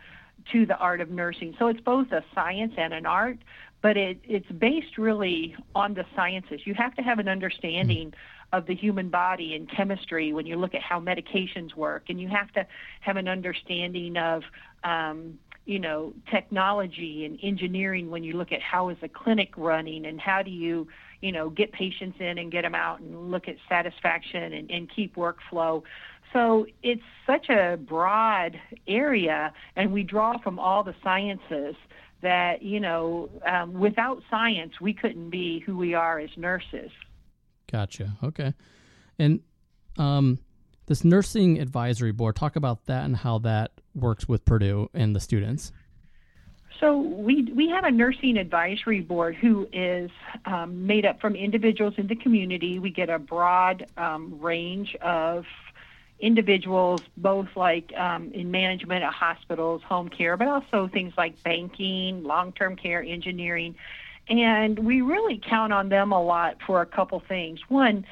to 0.53 0.65
the 0.65 0.77
art 0.77 1.01
of 1.01 1.09
nursing. 1.09 1.53
So 1.59 1.67
it's 1.67 1.81
both 1.81 2.11
a 2.11 2.23
science 2.33 2.73
and 2.77 2.93
an 2.93 3.05
art, 3.05 3.37
but 3.81 3.97
it, 3.97 4.19
it's 4.23 4.49
based 4.49 4.97
really 4.97 5.55
on 5.75 5.93
the 5.93 6.05
sciences. 6.15 6.61
You 6.65 6.73
have 6.75 6.95
to 6.95 7.01
have 7.01 7.19
an 7.19 7.27
understanding 7.27 8.13
of 8.51 8.65
the 8.65 8.75
human 8.75 9.09
body 9.09 9.55
and 9.55 9.69
chemistry 9.69 10.33
when 10.33 10.45
you 10.45 10.55
look 10.55 10.73
at 10.73 10.81
how 10.81 10.99
medications 10.99 11.75
work, 11.75 12.05
and 12.09 12.19
you 12.19 12.27
have 12.27 12.51
to 12.53 12.65
have 13.01 13.17
an 13.17 13.27
understanding 13.27 14.17
of 14.17 14.43
um, 14.83 15.37
you 15.65 15.79
know 15.79 16.13
technology 16.31 17.25
and 17.25 17.39
engineering 17.43 18.09
when 18.09 18.23
you 18.23 18.33
look 18.33 18.51
at 18.51 18.61
how 18.61 18.89
is 18.89 18.97
a 19.01 19.09
clinic 19.09 19.51
running 19.57 20.05
and 20.05 20.19
how 20.19 20.41
do 20.41 20.51
you 20.51 20.87
you 21.21 21.31
know, 21.31 21.49
get 21.49 21.71
patients 21.71 22.17
in 22.19 22.37
and 22.37 22.51
get 22.51 22.61
them 22.61 22.75
out 22.75 22.99
and 22.99 23.31
look 23.31 23.47
at 23.47 23.55
satisfaction 23.67 24.53
and, 24.53 24.71
and 24.71 24.89
keep 24.93 25.15
workflow. 25.15 25.83
So 26.33 26.67
it's 26.83 27.01
such 27.25 27.49
a 27.49 27.77
broad 27.77 28.59
area, 28.87 29.51
and 29.75 29.91
we 29.91 30.03
draw 30.03 30.37
from 30.37 30.59
all 30.59 30.83
the 30.83 30.95
sciences 31.03 31.75
that, 32.21 32.61
you 32.61 32.79
know, 32.79 33.29
um, 33.45 33.73
without 33.73 34.21
science, 34.29 34.73
we 34.79 34.93
couldn't 34.93 35.29
be 35.29 35.59
who 35.59 35.75
we 35.75 35.93
are 35.93 36.19
as 36.19 36.29
nurses. 36.37 36.91
Gotcha. 37.71 38.17
Okay. 38.23 38.53
And 39.17 39.41
um, 39.97 40.39
this 40.87 41.03
nursing 41.03 41.59
advisory 41.59 42.11
board, 42.11 42.35
talk 42.35 42.55
about 42.55 42.85
that 42.85 43.05
and 43.05 43.15
how 43.15 43.39
that 43.39 43.71
works 43.93 44.27
with 44.27 44.45
Purdue 44.45 44.89
and 44.93 45.15
the 45.15 45.19
students. 45.19 45.71
So 46.79 46.97
we 46.97 47.43
we 47.53 47.69
have 47.69 47.83
a 47.83 47.91
nursing 47.91 48.37
advisory 48.37 49.01
board 49.01 49.35
who 49.35 49.67
is 49.73 50.09
um, 50.45 50.87
made 50.87 51.05
up 51.05 51.19
from 51.19 51.35
individuals 51.35 51.95
in 51.97 52.07
the 52.07 52.15
community. 52.15 52.79
We 52.79 52.89
get 52.89 53.09
a 53.09 53.19
broad 53.19 53.85
um, 53.97 54.39
range 54.39 54.95
of 55.01 55.45
individuals, 56.19 57.01
both 57.17 57.47
like 57.55 57.91
um, 57.97 58.31
in 58.31 58.49
management 58.49 59.03
at 59.03 59.13
hospitals, 59.13 59.81
home 59.83 60.09
care, 60.09 60.37
but 60.37 60.47
also 60.47 60.89
things 60.91 61.13
like 61.17 61.41
banking, 61.43 62.23
long-term 62.23 62.77
care, 62.77 63.03
engineering, 63.03 63.75
and 64.29 64.79
we 64.79 65.01
really 65.01 65.41
count 65.49 65.73
on 65.73 65.89
them 65.89 66.11
a 66.11 66.21
lot 66.21 66.57
for 66.65 66.81
a 66.81 66.85
couple 66.85 67.21
things. 67.27 67.59
One, 67.67 68.05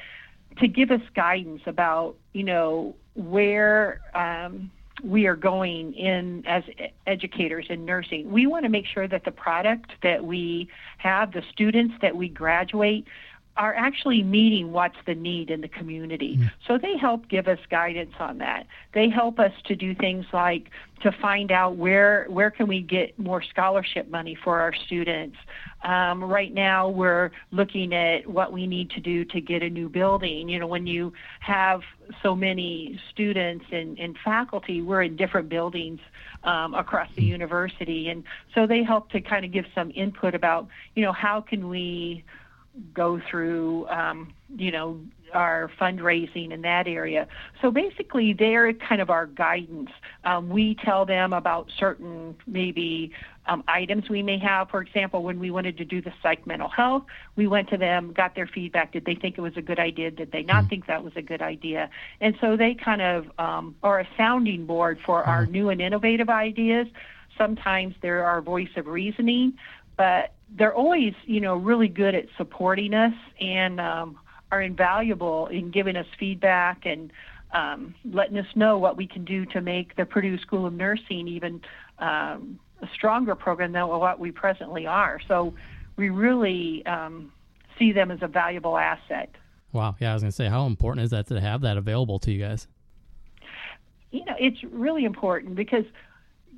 to 0.58 0.68
give 0.68 0.90
us 0.90 1.00
guidance 1.14 1.62
about 1.66 2.16
you 2.32 2.42
know 2.42 2.96
where 3.14 4.00
um, 4.14 4.70
we 5.02 5.26
are 5.26 5.36
going 5.36 5.94
in 5.94 6.44
as 6.46 6.64
educators 7.06 7.66
in 7.68 7.84
nursing. 7.84 8.30
We 8.30 8.46
want 8.46 8.64
to 8.64 8.68
make 8.68 8.86
sure 8.86 9.06
that 9.08 9.24
the 9.24 9.30
product 9.30 9.92
that 10.02 10.24
we 10.24 10.68
have, 10.98 11.32
the 11.32 11.42
students 11.52 11.94
that 12.02 12.16
we 12.16 12.28
graduate, 12.28 13.06
are 13.58 13.74
actually 13.74 14.22
meeting 14.22 14.70
what's 14.70 14.96
the 15.04 15.16
need 15.16 15.50
in 15.50 15.60
the 15.60 15.68
community. 15.68 16.36
Mm. 16.38 16.50
So 16.66 16.78
they 16.78 16.96
help 16.96 17.28
give 17.28 17.48
us 17.48 17.58
guidance 17.68 18.14
on 18.20 18.38
that. 18.38 18.68
They 18.94 19.08
help 19.08 19.40
us 19.40 19.52
to 19.64 19.74
do 19.74 19.96
things 19.96 20.24
like 20.32 20.70
to 21.02 21.12
find 21.12 21.50
out 21.50 21.76
where 21.76 22.26
where 22.28 22.50
can 22.50 22.68
we 22.68 22.80
get 22.80 23.18
more 23.18 23.42
scholarship 23.42 24.08
money 24.08 24.36
for 24.42 24.60
our 24.60 24.72
students. 24.86 25.36
Um, 25.82 26.22
right 26.22 26.54
now, 26.54 26.88
we're 26.88 27.30
looking 27.50 27.92
at 27.92 28.26
what 28.26 28.52
we 28.52 28.66
need 28.66 28.90
to 28.90 29.00
do 29.00 29.24
to 29.26 29.40
get 29.40 29.62
a 29.62 29.70
new 29.70 29.88
building. 29.88 30.48
You 30.48 30.60
know, 30.60 30.66
when 30.68 30.86
you 30.86 31.12
have 31.40 31.82
so 32.22 32.34
many 32.36 32.98
students 33.10 33.64
and, 33.72 33.98
and 33.98 34.16
faculty, 34.24 34.82
we're 34.82 35.02
in 35.02 35.16
different 35.16 35.48
buildings 35.48 36.00
um, 36.44 36.74
across 36.74 37.08
the 37.16 37.22
mm. 37.22 37.28
university, 37.28 38.08
and 38.08 38.22
so 38.54 38.66
they 38.68 38.84
help 38.84 39.10
to 39.10 39.20
kind 39.20 39.44
of 39.44 39.50
give 39.50 39.64
some 39.74 39.90
input 39.96 40.36
about 40.36 40.68
you 40.94 41.02
know 41.02 41.12
how 41.12 41.40
can 41.40 41.68
we 41.68 42.24
go 42.94 43.20
through, 43.30 43.88
um, 43.88 44.32
you 44.56 44.70
know, 44.70 45.00
our 45.34 45.70
fundraising 45.80 46.52
in 46.52 46.62
that 46.62 46.86
area. 46.86 47.26
So 47.60 47.70
basically, 47.70 48.32
they're 48.32 48.72
kind 48.72 49.00
of 49.00 49.10
our 49.10 49.26
guidance. 49.26 49.90
Um, 50.24 50.48
we 50.48 50.76
tell 50.84 51.04
them 51.04 51.32
about 51.32 51.70
certain 51.78 52.36
maybe 52.46 53.12
um, 53.46 53.64
items 53.68 54.08
we 54.08 54.22
may 54.22 54.38
have. 54.38 54.70
For 54.70 54.80
example, 54.80 55.22
when 55.22 55.38
we 55.38 55.50
wanted 55.50 55.76
to 55.78 55.84
do 55.84 56.00
the 56.00 56.12
psych 56.22 56.46
mental 56.46 56.68
health, 56.68 57.04
we 57.36 57.46
went 57.46 57.68
to 57.70 57.76
them, 57.76 58.12
got 58.12 58.34
their 58.34 58.46
feedback. 58.46 58.92
Did 58.92 59.04
they 59.04 59.14
think 59.14 59.38
it 59.38 59.40
was 59.40 59.56
a 59.56 59.62
good 59.62 59.78
idea? 59.78 60.10
Did 60.10 60.32
they 60.32 60.42
not 60.42 60.62
mm-hmm. 60.62 60.68
think 60.68 60.86
that 60.86 61.02
was 61.02 61.12
a 61.16 61.22
good 61.22 61.42
idea? 61.42 61.90
And 62.20 62.36
so 62.40 62.56
they 62.56 62.74
kind 62.74 63.02
of 63.02 63.26
um, 63.38 63.74
are 63.82 64.00
a 64.00 64.08
sounding 64.16 64.66
board 64.66 64.98
for 65.04 65.20
mm-hmm. 65.20 65.30
our 65.30 65.46
new 65.46 65.70
and 65.70 65.80
innovative 65.80 66.28
ideas. 66.28 66.86
Sometimes 67.36 67.94
they're 68.02 68.24
our 68.24 68.40
voice 68.40 68.70
of 68.76 68.86
reasoning, 68.86 69.54
but 69.96 70.32
they're 70.56 70.74
always, 70.74 71.14
you 71.24 71.40
know, 71.40 71.56
really 71.56 71.88
good 71.88 72.14
at 72.14 72.26
supporting 72.36 72.94
us 72.94 73.14
and 73.40 73.80
um, 73.80 74.18
are 74.50 74.62
invaluable 74.62 75.46
in 75.48 75.70
giving 75.70 75.96
us 75.96 76.06
feedback 76.18 76.86
and 76.86 77.12
um, 77.52 77.94
letting 78.04 78.38
us 78.38 78.46
know 78.54 78.78
what 78.78 78.96
we 78.96 79.06
can 79.06 79.24
do 79.24 79.44
to 79.46 79.60
make 79.60 79.96
the 79.96 80.04
Purdue 80.04 80.38
School 80.38 80.66
of 80.66 80.72
Nursing 80.72 81.28
even 81.28 81.60
um, 81.98 82.58
a 82.80 82.88
stronger 82.94 83.34
program 83.34 83.72
than 83.72 83.86
what 83.88 84.18
we 84.18 84.30
presently 84.30 84.86
are. 84.86 85.20
So 85.26 85.54
we 85.96 86.10
really 86.10 86.84
um, 86.86 87.32
see 87.78 87.92
them 87.92 88.10
as 88.10 88.20
a 88.22 88.28
valuable 88.28 88.78
asset. 88.78 89.30
Wow. 89.72 89.96
Yeah, 90.00 90.10
I 90.10 90.14
was 90.14 90.22
going 90.22 90.30
to 90.30 90.36
say, 90.36 90.48
how 90.48 90.66
important 90.66 91.04
is 91.04 91.10
that 91.10 91.26
to 91.28 91.40
have 91.40 91.60
that 91.62 91.76
available 91.76 92.18
to 92.20 92.32
you 92.32 92.42
guys? 92.42 92.66
You 94.10 94.24
know, 94.24 94.34
it's 94.38 94.62
really 94.64 95.04
important 95.04 95.54
because, 95.54 95.84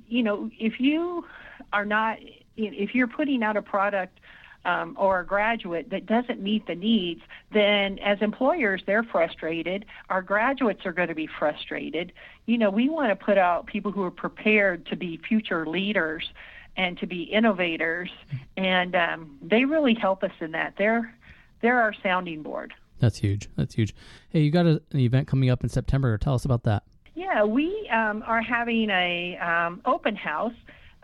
you 0.08 0.22
know, 0.22 0.50
if 0.58 0.78
you 0.78 1.24
are 1.72 1.84
not 1.84 2.18
if 2.56 2.94
you're 2.94 3.08
putting 3.08 3.42
out 3.42 3.56
a 3.56 3.62
product 3.62 4.20
um, 4.64 4.94
or 4.98 5.20
a 5.20 5.26
graduate 5.26 5.90
that 5.90 6.06
doesn't 6.06 6.40
meet 6.40 6.66
the 6.66 6.74
needs, 6.74 7.22
then 7.52 7.98
as 8.00 8.18
employers, 8.20 8.82
they're 8.86 9.02
frustrated. 9.02 9.86
Our 10.10 10.22
graduates 10.22 10.84
are 10.84 10.92
going 10.92 11.08
to 11.08 11.14
be 11.14 11.28
frustrated. 11.38 12.12
You 12.46 12.58
know, 12.58 12.70
we 12.70 12.88
want 12.88 13.10
to 13.10 13.24
put 13.24 13.38
out 13.38 13.66
people 13.66 13.90
who 13.90 14.02
are 14.02 14.10
prepared 14.10 14.86
to 14.86 14.96
be 14.96 15.18
future 15.26 15.66
leaders 15.66 16.28
and 16.76 16.98
to 16.98 17.06
be 17.06 17.22
innovators, 17.22 18.10
and 18.56 18.94
um, 18.94 19.38
they 19.42 19.64
really 19.64 19.94
help 19.94 20.22
us 20.22 20.30
in 20.40 20.52
that. 20.52 20.74
They're 20.78 21.14
they're 21.62 21.80
our 21.80 21.94
sounding 22.02 22.42
board. 22.42 22.72
That's 23.00 23.18
huge. 23.18 23.48
That's 23.56 23.74
huge. 23.74 23.94
Hey, 24.28 24.40
you 24.40 24.50
got 24.50 24.66
a, 24.66 24.80
an 24.92 25.00
event 25.00 25.26
coming 25.26 25.50
up 25.50 25.62
in 25.62 25.68
September. 25.68 26.16
Tell 26.18 26.34
us 26.34 26.44
about 26.44 26.62
that. 26.64 26.84
Yeah, 27.14 27.44
we 27.44 27.88
um, 27.92 28.22
are 28.26 28.40
having 28.40 28.88
a 28.90 29.36
um, 29.38 29.82
open 29.84 30.16
house, 30.16 30.54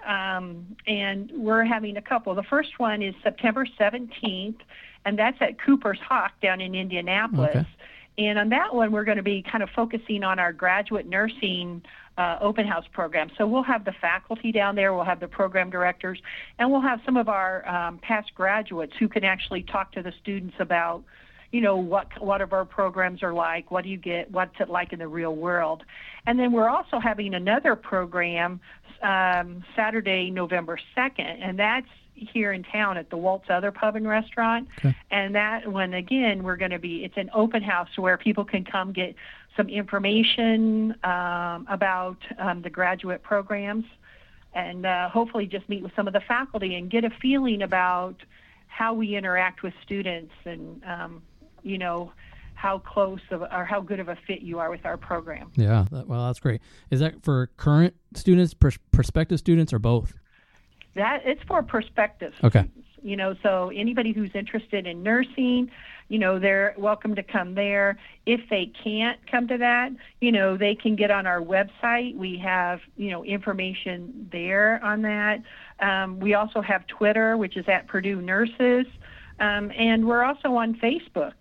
um, 0.06 0.76
and 0.86 1.30
we're 1.34 1.64
having 1.64 1.96
a 1.96 2.02
couple. 2.02 2.34
The 2.34 2.42
first 2.44 2.78
one 2.78 3.02
is 3.02 3.14
September 3.22 3.66
17th, 3.78 4.58
and 5.04 5.18
that's 5.18 5.36
at 5.40 5.60
Cooper's 5.60 5.98
Hawk 5.98 6.32
down 6.40 6.60
in 6.60 6.74
Indianapolis. 6.74 7.56
Okay. 7.56 7.66
And 8.18 8.38
on 8.38 8.48
that 8.50 8.74
one, 8.74 8.92
we're 8.92 9.04
going 9.04 9.18
to 9.18 9.22
be 9.22 9.42
kind 9.42 9.62
of 9.62 9.68
focusing 9.76 10.22
on 10.22 10.38
our 10.38 10.52
graduate 10.52 11.06
nursing 11.06 11.82
uh, 12.16 12.38
open 12.40 12.66
house 12.66 12.86
program. 12.92 13.30
So 13.36 13.46
we'll 13.46 13.62
have 13.64 13.84
the 13.84 13.92
faculty 14.00 14.52
down 14.52 14.74
there, 14.74 14.94
we'll 14.94 15.04
have 15.04 15.20
the 15.20 15.28
program 15.28 15.68
directors, 15.68 16.18
and 16.58 16.70
we'll 16.70 16.80
have 16.80 17.00
some 17.04 17.16
of 17.16 17.28
our 17.28 17.68
um, 17.68 17.98
past 17.98 18.34
graduates 18.34 18.94
who 18.98 19.08
can 19.08 19.24
actually 19.24 19.62
talk 19.64 19.92
to 19.92 20.02
the 20.02 20.12
students 20.22 20.54
about 20.58 21.04
you 21.52 21.60
know 21.60 21.76
what 21.76 22.08
what 22.20 22.40
of 22.40 22.52
our 22.52 22.64
programs 22.64 23.22
are 23.22 23.32
like 23.32 23.70
what 23.70 23.84
do 23.84 23.88
you 23.88 23.96
get 23.96 24.30
what's 24.32 24.58
it 24.58 24.68
like 24.68 24.92
in 24.92 24.98
the 24.98 25.06
real 25.06 25.34
world 25.34 25.84
and 26.26 26.38
then 26.38 26.50
we're 26.50 26.68
also 26.68 26.98
having 26.98 27.34
another 27.34 27.76
program 27.76 28.60
um, 29.02 29.64
saturday 29.74 30.30
november 30.30 30.78
2nd 30.96 31.38
and 31.42 31.58
that's 31.58 31.88
here 32.14 32.50
in 32.52 32.62
town 32.62 32.96
at 32.96 33.10
the 33.10 33.16
Walt's 33.16 33.50
other 33.50 33.70
pub 33.70 33.94
and 33.94 34.08
restaurant 34.08 34.68
Okay. 34.78 34.96
and 35.10 35.34
that 35.34 35.70
one 35.70 35.92
again 35.94 36.42
we're 36.42 36.56
going 36.56 36.70
to 36.70 36.78
be 36.78 37.04
it's 37.04 37.16
an 37.16 37.30
open 37.34 37.62
house 37.62 37.90
where 37.96 38.16
people 38.16 38.44
can 38.44 38.64
come 38.64 38.92
get 38.92 39.14
some 39.56 39.68
information 39.68 40.94
um, 41.04 41.66
about 41.68 42.16
um, 42.38 42.62
the 42.62 42.70
graduate 42.70 43.22
programs 43.22 43.84
and 44.54 44.86
uh, 44.86 45.08
hopefully 45.10 45.46
just 45.46 45.68
meet 45.68 45.82
with 45.82 45.92
some 45.94 46.06
of 46.06 46.14
the 46.14 46.20
faculty 46.20 46.74
and 46.76 46.90
get 46.90 47.04
a 47.04 47.10
feeling 47.20 47.60
about 47.62 48.16
how 48.68 48.94
we 48.94 49.14
interact 49.16 49.62
with 49.62 49.74
students 49.82 50.32
and 50.46 50.82
um, 50.84 51.22
you 51.62 51.76
know 51.78 52.12
how 52.56 52.78
close 52.78 53.20
of, 53.30 53.42
or 53.42 53.64
how 53.64 53.80
good 53.80 54.00
of 54.00 54.08
a 54.08 54.16
fit 54.26 54.40
you 54.40 54.58
are 54.58 54.70
with 54.70 54.84
our 54.84 54.96
program. 54.96 55.52
Yeah. 55.56 55.84
That, 55.92 56.08
well, 56.08 56.26
that's 56.26 56.40
great. 56.40 56.60
Is 56.90 57.00
that 57.00 57.22
for 57.22 57.48
current 57.58 57.94
students, 58.14 58.54
pers- 58.54 58.78
prospective 58.90 59.38
students, 59.38 59.72
or 59.72 59.78
both? 59.78 60.14
That 60.94 61.20
it's 61.24 61.42
for 61.44 61.62
prospective 61.62 62.32
Okay. 62.42 62.60
students. 62.60 62.82
You 63.02 63.16
know, 63.16 63.36
so 63.42 63.70
anybody 63.72 64.12
who's 64.12 64.30
interested 64.34 64.86
in 64.86 65.02
nursing, 65.02 65.70
you 66.08 66.18
know, 66.18 66.38
they're 66.40 66.74
welcome 66.76 67.14
to 67.14 67.22
come 67.22 67.54
there. 67.54 67.98
If 68.24 68.40
they 68.50 68.72
can't 68.82 69.18
come 69.30 69.46
to 69.48 69.58
that, 69.58 69.90
you 70.20 70.32
know, 70.32 70.56
they 70.56 70.74
can 70.74 70.96
get 70.96 71.10
on 71.12 71.24
our 71.26 71.40
website. 71.40 72.16
We 72.16 72.36
have, 72.38 72.80
you 72.96 73.10
know, 73.10 73.22
information 73.22 74.28
there 74.32 74.82
on 74.82 75.02
that. 75.02 75.42
Um, 75.78 76.18
we 76.18 76.34
also 76.34 76.60
have 76.62 76.84
Twitter, 76.88 77.36
which 77.36 77.56
is 77.56 77.68
at 77.68 77.86
Purdue 77.86 78.20
Nurses, 78.22 78.86
um, 79.38 79.70
and 79.76 80.08
we're 80.08 80.24
also 80.24 80.54
on 80.56 80.74
Facebook. 80.74 81.34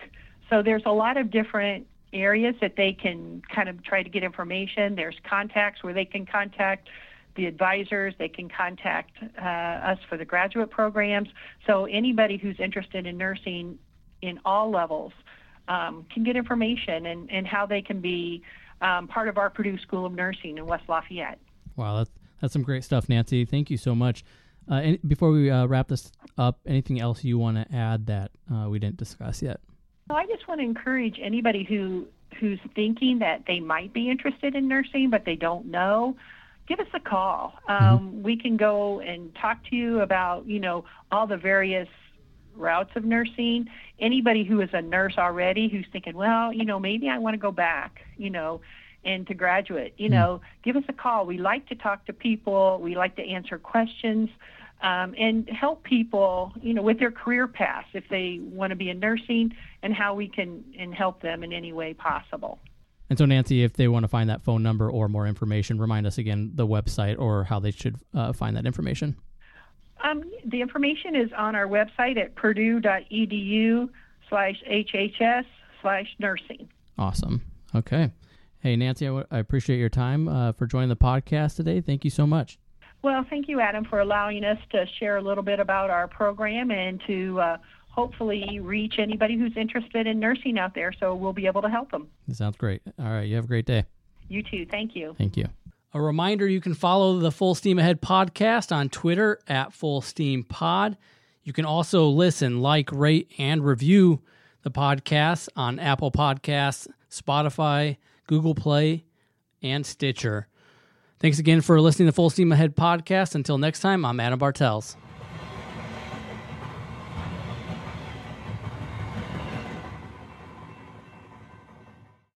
So 0.50 0.62
there's 0.62 0.84
a 0.86 0.92
lot 0.92 1.18
of 1.18 1.32
different 1.32 1.88
areas 2.14 2.56
that 2.62 2.76
they 2.76 2.94
can 2.94 3.42
kind 3.54 3.68
of 3.68 3.84
try 3.84 4.04
to 4.04 4.10
get 4.10 4.24
information. 4.24 4.96
There's 4.96 5.16
contacts 5.28 5.84
where 5.84 5.94
they 5.94 6.06
can 6.06 6.26
contact 6.26 6.90
the 7.36 7.46
advisors. 7.46 8.14
They 8.18 8.30
can 8.30 8.50
contact 8.50 9.12
uh, 9.38 9.42
us 9.42 10.00
for 10.08 10.18
the 10.18 10.26
graduate 10.26 10.70
programs. 10.70 11.30
So 11.68 11.86
anybody 11.86 12.38
who's 12.38 12.60
interested 12.60 13.06
in 13.06 13.18
nursing 13.18 13.78
in 14.22 14.40
all 14.46 14.72
levels 14.72 15.12
um, 15.68 16.06
can 16.14 16.24
get 16.24 16.36
information 16.36 17.08
and, 17.08 17.30
and 17.30 17.46
how 17.46 17.66
they 17.66 17.82
can 17.82 18.00
be 18.00 18.44
um, 18.82 19.08
part 19.08 19.28
of 19.28 19.38
our 19.38 19.50
Purdue 19.50 19.78
School 19.80 20.06
of 20.06 20.14
Nursing 20.14 20.58
in 20.58 20.66
West 20.66 20.84
Lafayette. 20.88 21.40
Wow, 21.76 21.98
that's 21.98 22.12
that's 22.42 22.54
some 22.54 22.64
great 22.64 22.84
stuff, 22.84 23.10
Nancy. 23.10 23.46
Thank 23.46 23.70
you 23.70 23.78
so 23.78 23.96
much. 23.96 24.24
Uh, 24.70 24.94
before 25.08 25.32
we 25.32 25.50
uh, 25.50 25.66
wrap 25.66 25.88
this 25.88 26.12
up, 26.38 26.60
anything 26.66 27.00
else 27.00 27.24
you 27.24 27.38
want 27.38 27.58
to 27.58 27.76
add 27.76 28.08
that 28.08 28.32
uh, 28.54 28.68
we 28.70 28.80
didn't 28.80 28.98
discuss 28.98 29.42
yet? 29.42 29.60
So 30.08 30.16
I 30.16 30.28
just 30.28 30.48
want 30.48 30.60
to 30.62 30.66
encourage 30.66 31.20
anybody 31.22 31.64
who 31.64 32.06
who's 32.40 32.60
thinking 32.76 33.20
that 33.20 33.44
they 33.48 33.60
might 33.60 33.94
be 33.94 34.10
interested 34.10 34.56
in 34.56 34.68
nursing 34.68 35.10
but 35.10 35.26
they 35.26 35.36
don't 35.36 35.66
know. 35.66 36.16
Give 36.68 36.80
us 36.80 36.88
a 36.94 37.00
call. 37.00 37.54
Um, 37.68 38.22
We 38.22 38.38
can 38.38 38.58
go 38.58 39.00
and 39.00 39.34
talk 39.36 39.58
to 39.70 39.76
you 39.76 40.02
about 40.02 40.46
you 40.46 40.60
know 40.60 40.86
all 41.12 41.26
the 41.26 41.38
various 41.38 41.88
routes 42.56 42.92
of 42.96 43.04
nursing. 43.04 43.66
Anybody 44.00 44.44
who 44.44 44.62
is 44.62 44.70
a 44.74 44.82
nurse 44.82 45.16
already 45.18 45.70
who's 45.70 45.86
thinking, 45.92 46.16
well, 46.16 46.54
you 46.54 46.66
know, 46.66 46.80
maybe 46.80 47.10
I 47.10 47.18
want 47.18 47.34
to 47.34 47.40
go 47.40 47.52
back, 47.52 48.02
you 48.16 48.30
know, 48.30 48.62
and 49.04 49.28
to 49.28 49.34
graduate, 49.34 49.94
you 49.98 50.10
know, 50.10 50.42
give 50.64 50.76
us 50.76 50.84
a 50.88 50.94
call. 50.94 51.26
We 51.26 51.38
like 51.38 51.68
to 51.70 51.76
talk 51.76 52.06
to 52.06 52.14
people. 52.14 52.80
We 52.82 52.96
like 52.96 53.16
to 53.18 53.24
answer 53.24 53.58
questions 53.58 54.30
um, 54.82 55.16
and 55.18 55.50
help 55.50 55.84
people, 55.84 56.54
you 56.62 56.74
know, 56.74 56.82
with 56.82 57.00
their 57.00 57.12
career 57.12 57.48
paths 57.48 57.88
if 57.94 58.04
they 58.10 58.40
want 58.42 58.72
to 58.72 58.76
be 58.76 58.90
in 58.90 59.00
nursing 59.00 59.54
and 59.82 59.94
how 59.94 60.14
we 60.14 60.28
can 60.28 60.64
and 60.78 60.94
help 60.94 61.22
them 61.22 61.44
in 61.44 61.54
any 61.54 61.74
way 61.74 61.94
possible. 61.94 62.60
And 63.10 63.18
so, 63.18 63.26
Nancy, 63.26 63.64
if 63.64 63.74
they 63.74 63.88
want 63.88 64.04
to 64.04 64.08
find 64.08 64.30
that 64.30 64.44
phone 64.44 64.64
number 64.64 64.90
or 64.90 65.08
more 65.08 65.28
information, 65.28 65.80
remind 65.80 66.08
us 66.08 66.18
again 66.18 66.52
the 66.56 66.66
website 66.66 67.20
or 67.20 67.44
how 67.44 67.60
they 67.60 67.72
should 67.72 67.98
uh, 68.14 68.34
find 68.34 68.58
that 68.58 68.66
information. 68.66 69.16
Um, 70.04 70.24
the 70.46 70.62
information 70.62 71.16
is 71.16 71.32
on 71.38 71.56
our 71.56 71.68
website 71.68 72.18
at 72.18 72.36
purdue.edu 72.36 73.90
slash 74.30 74.56
HHS 74.70 75.46
slash 75.82 76.08
nursing. 76.20 76.68
Awesome. 76.98 77.42
Okay. 77.74 78.12
Hey, 78.60 78.76
Nancy, 78.76 79.06
I, 79.06 79.10
w- 79.10 79.26
I 79.30 79.38
appreciate 79.38 79.78
your 79.78 79.90
time 79.90 80.28
uh, 80.28 80.52
for 80.54 80.66
joining 80.66 80.90
the 80.90 80.96
podcast 80.96 81.56
today. 81.56 81.82
Thank 81.82 82.04
you 82.04 82.10
so 82.10 82.26
much. 82.26 82.58
Well, 83.06 83.24
thank 83.30 83.48
you, 83.48 83.60
Adam, 83.60 83.86
for 83.86 84.00
allowing 84.00 84.44
us 84.44 84.58
to 84.72 84.88
share 84.98 85.18
a 85.18 85.22
little 85.22 85.44
bit 85.44 85.60
about 85.60 85.92
our 85.92 86.08
program 86.08 86.72
and 86.72 87.00
to 87.06 87.40
uh, 87.40 87.58
hopefully 87.88 88.60
reach 88.60 88.96
anybody 88.98 89.38
who's 89.38 89.56
interested 89.56 90.08
in 90.08 90.20
nursing 90.20 90.58
out 90.58 90.74
there 90.74 90.92
so 91.00 91.14
we'll 91.14 91.32
be 91.32 91.46
able 91.46 91.62
to 91.62 91.70
help 91.70 91.92
them. 91.92 92.08
That 92.28 92.38
sounds 92.38 92.58
great. 92.58 92.82
All 92.98 93.06
right. 93.06 93.22
You 93.22 93.36
have 93.36 93.44
a 93.44 93.48
great 93.48 93.68
day. 93.68 93.86
You 94.28 94.42
too. 94.42 94.66
Thank 94.72 94.96
you. 94.96 95.14
Thank 95.20 95.38
you. 95.38 95.46
A 95.94 96.02
reminder 96.02 96.48
you 96.48 96.60
can 96.60 96.74
follow 96.74 97.20
the 97.20 97.32
Full 97.32 97.54
Steam 97.54 97.78
Ahead 97.78 98.02
podcast 98.02 98.76
on 98.76 98.90
Twitter 98.90 99.40
at 99.48 99.72
Full 99.72 100.02
Steam 100.02 100.42
Pod. 100.42 100.98
You 101.44 101.54
can 101.54 101.66
also 101.66 102.08
listen, 102.08 102.60
like, 102.60 102.92
rate, 102.92 103.30
and 103.38 103.64
review 103.64 104.24
the 104.64 104.72
podcast 104.72 105.48
on 105.56 105.78
Apple 105.78 106.10
Podcasts, 106.10 106.88
Spotify, 107.12 107.98
Google 108.26 108.56
Play, 108.56 109.06
and 109.62 109.86
Stitcher. 109.86 110.48
Thanks 111.26 111.40
again 111.40 111.62
for 111.62 111.82
listening 111.82 112.06
to 112.06 112.12
the 112.12 112.16
Full 112.16 112.30
Steam 112.30 112.52
Ahead 112.52 112.76
podcast. 112.76 113.34
Until 113.34 113.58
next 113.58 113.80
time, 113.80 114.06
I'm 114.06 114.20
Adam 114.20 114.38
Bartels. 114.38 114.96